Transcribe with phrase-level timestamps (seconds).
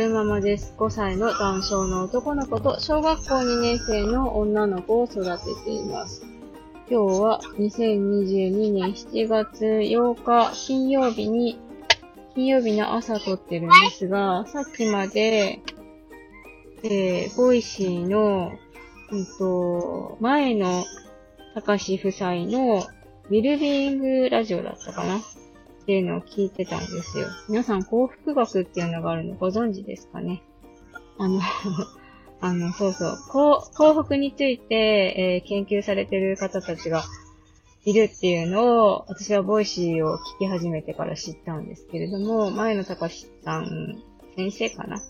[0.00, 0.72] 春ママです。
[0.78, 6.24] 5歳の男性の男の子と小学校2年生の女の子を育てています。
[6.90, 11.60] 今日は2022年7月8日金曜日に、
[12.34, 15.60] 金曜日の朝撮ってるんですが、さっきまで、
[16.82, 18.52] えー、 Voicy の、
[19.10, 20.82] うんと、前の
[21.54, 22.86] 高志夫妻の
[23.28, 25.20] ウェルビーイングラジオだったかな
[25.80, 27.26] っていうのを聞いてたんですよ。
[27.48, 30.42] 皆さん幸福学っていうのがあるのご存知ですかね？
[31.18, 31.40] あの
[32.42, 33.18] あの、そうそう。
[33.74, 37.04] 幸福について、えー、研究されてる方たちが
[37.84, 44.02] いるっていうのを、私は Voicy を聞き始めてから知ったんですけれども、前野隆司さん
[44.36, 45.02] 先生かな？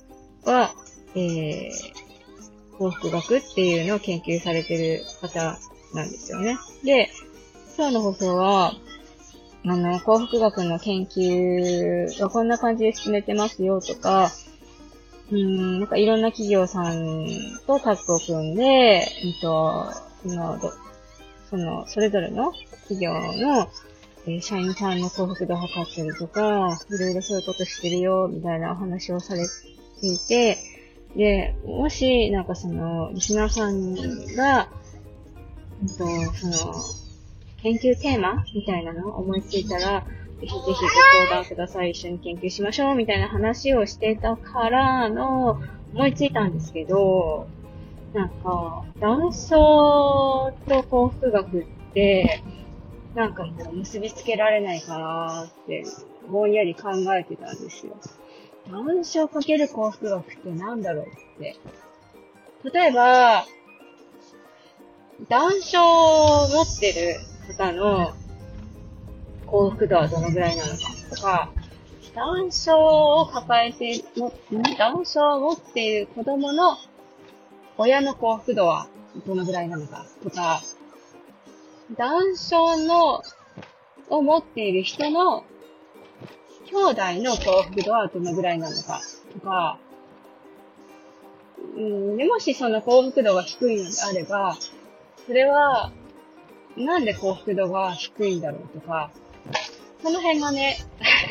[0.45, 0.73] は、
[1.15, 5.57] えー、幸福学っていうのを研究されてる方
[5.95, 6.59] なんですよね。
[6.83, 7.11] で、
[7.77, 8.75] 今日の放送は、
[9.67, 14.31] あの、幸福学の研究がこんな感じで進めてますよとか、
[15.31, 17.27] うん、なんかいろんな企業さん
[17.67, 20.59] とタッグを組んで、うんと、その、
[21.51, 22.53] その、それぞれの
[22.89, 23.69] 企業の、
[24.27, 29.47] えー、社員さんの幸福度を測ったりとか、いろいろそういうことしてるよ、みたいなお話をされ
[30.01, 30.59] ていて、
[31.17, 33.95] で、もし、なんかその、リスナーさん
[34.35, 34.69] が、
[35.83, 37.10] うんと、その、
[37.63, 40.01] 研究テーマみたいなのを思いついたら、
[40.41, 40.75] ぜひぜひご
[41.29, 41.91] 相談ください。
[41.91, 42.95] 一緒に研究しましょう。
[42.95, 45.61] みたいな話をしてたからの、
[45.93, 47.47] 思いついたんですけど、
[48.15, 52.43] なんか、男性と幸福学って、
[53.15, 55.85] なんかこう結びつけられないかなーって、
[56.31, 57.97] ぼんやり考えてたんですよ。
[58.71, 61.09] 男性かける幸福学ってなんだろうっ
[61.39, 61.57] て。
[62.73, 63.45] 例えば、
[65.29, 68.15] 男性を持ってる方の
[69.47, 70.79] 幸福度はどのぐらいなのか
[71.11, 71.51] とか、
[72.15, 74.05] 男性を抱えて、
[74.79, 76.77] 男性を持っている子供の
[77.77, 78.89] 親の幸福度は
[79.27, 80.63] どのぐらいなのかとか、
[81.97, 83.23] 男性の、
[84.09, 85.45] を持っている人の
[86.67, 89.01] 兄弟の幸福度はどのぐらいなのか
[89.33, 89.79] とか、
[91.77, 94.57] うん、もしその幸福度が低いのであれば、
[95.27, 95.93] それは
[96.77, 99.11] なんで幸福度が低いんだろうとか、
[100.03, 100.79] その辺がね、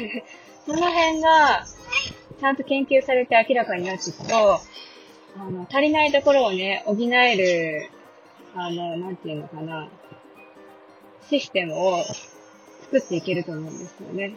[0.66, 1.66] その辺が、
[2.40, 4.60] ちゃんと研究されて明らかになっていくと、
[5.38, 7.90] あの、足りないところをね、補える、
[8.56, 9.90] あの、なんていうのかな、
[11.30, 12.04] システムを
[12.84, 14.34] 作っていけると思うんですよね。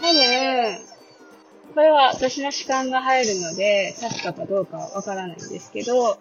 [0.00, 0.78] 多分、
[1.74, 6.16] これは私の主観が入るので、確かかどうかわからないんですけど、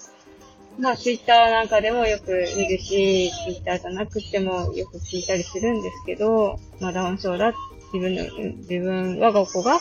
[0.78, 7.54] まあ、ツイッターなんかでもよく見るし、ツイッターじゃなくてもよく聞いたりするんですけど、まあ、ダウン症だ、
[7.94, 8.24] 自分の、
[8.58, 9.80] 自分、我が子が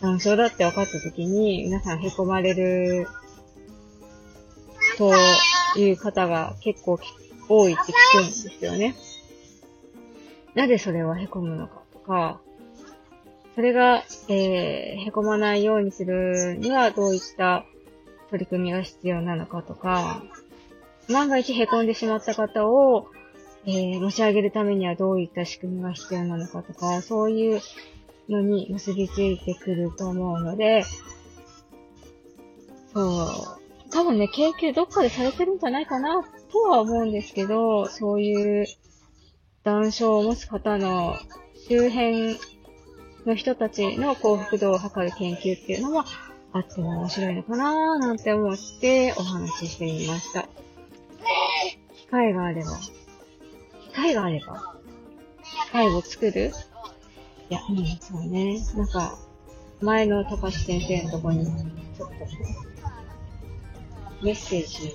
[0.00, 3.08] ダウン症だって分かった時に、皆さん凹まれる、
[4.96, 5.12] と
[5.76, 6.98] いう方が結構
[7.48, 8.94] 多いって聞くんですよね。
[10.54, 12.40] なぜそれは凹むのかとか、
[13.54, 17.64] それが、えー、凹まないようにするにはどういった
[18.30, 20.22] 取り組みが必要なのかとか、
[21.08, 23.08] 万が一凹んでしまった方を、
[23.66, 27.60] えー、持ち上げるためにはどういった仕組みが必要なのかとか、そういう
[28.28, 30.84] のに結びついてくると思うので、
[32.92, 38.66] そう、多分ね、研究どっかでされてるんじゃないかなとは思うんですけど、そういう
[39.64, 41.16] 断症を持つ方の
[41.68, 42.36] 周辺
[43.26, 46.04] の人たちの幸福度を測る研究っていうのは、
[46.56, 50.48] あっても面白いのかなーなんて思ってお話ししてみました。
[51.94, 54.74] 機会があれば、機会があれば、
[55.66, 56.52] 機会を作る？
[57.50, 58.58] いや、うん、そうね。
[58.74, 59.18] なんか、
[59.80, 62.14] 前の高橋先生のとこに、ちょっと、
[64.22, 64.94] メッセージ、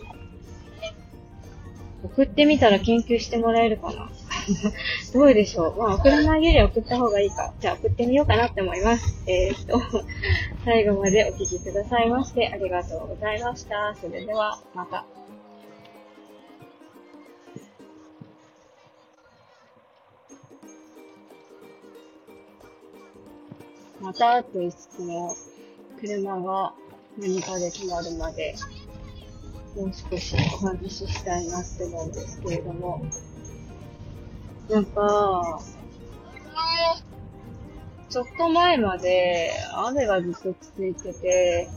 [2.04, 4.10] 送ってみたら研究してもらえるかな
[5.14, 5.78] どうでしょう。
[5.78, 7.54] まあ、送らないより送った方がいいか。
[7.60, 9.16] じゃあ、送ってみようかなって思います。
[9.28, 9.80] えー、っと、
[10.66, 13.96] 最後までお聴きくださいまして、ありがとうございました。
[14.00, 15.06] それでは、また。
[24.00, 25.36] またと言いつつも、
[26.00, 26.74] 車が
[27.18, 28.56] 何かで止まるまで、
[29.76, 33.02] もう少しお話ししたいなって思うんですけれども、
[34.72, 35.60] なんか、
[38.10, 41.68] ちょっと前まで雨がずっと続いてて、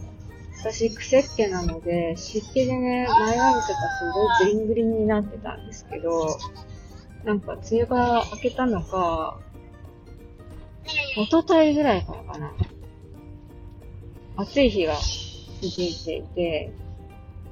[0.61, 3.67] 私、癖っ気なので、湿気でね、前髪とか
[3.99, 6.38] すごいグリングリンになってたんですけど、
[7.25, 9.40] なんか、梅雨が明けたのか、
[11.19, 12.52] おとといぐらいからかな。
[14.37, 14.94] 暑い日が
[15.61, 16.73] 続いていて、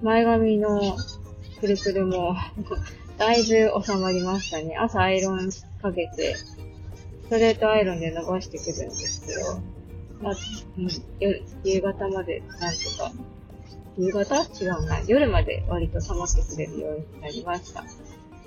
[0.02, 0.96] 前髪の
[1.60, 2.36] くるくるも
[3.18, 4.76] だいぶ収まりましたね。
[4.76, 5.50] 朝アイロン
[5.80, 6.56] かけて、ス
[7.30, 9.40] トレートアイロンで伸ばしてくるんですけど、
[10.22, 10.34] まあ、
[10.78, 10.88] うん、
[11.64, 13.12] 夕方までなんとか、
[13.98, 14.42] 夕方？
[14.60, 15.00] 違うな。
[15.06, 17.84] 夜まで割と溜まってくれるようになりました。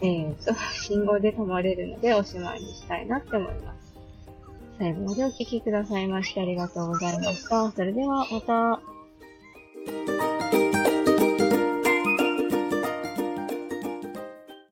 [0.02, 3.96] えーと、信号で止まれるのでおしまいにしたいなって思います。
[4.78, 7.72] 最後までお聴きくださいましてありがとうございました。
[7.72, 8.95] それではまた。